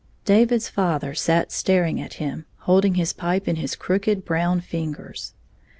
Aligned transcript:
David's 0.25 0.67
father 0.67 1.13
sat 1.13 1.51
staring 1.51 2.01
at 2.01 2.15
him, 2.15 2.47
holding 2.61 2.95
hia 2.95 3.05
pipe 3.15 3.47
in 3.47 3.57
his 3.57 3.75
crooked 3.75 4.25
brown 4.25 4.59
fingers. 4.59 5.35